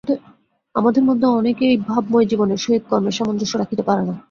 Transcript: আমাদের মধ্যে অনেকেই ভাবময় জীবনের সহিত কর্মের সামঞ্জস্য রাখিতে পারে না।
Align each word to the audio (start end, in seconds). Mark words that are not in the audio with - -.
আমাদের 0.75 1.03
মধ্যে 1.03 1.27
অনেকেই 1.31 1.75
ভাবময় 1.85 2.27
জীবনের 2.31 2.59
সহিত 2.63 2.83
কর্মের 2.89 3.17
সামঞ্জস্য 3.17 3.53
রাখিতে 3.57 3.83
পারে 3.87 4.03
না। 4.03 4.13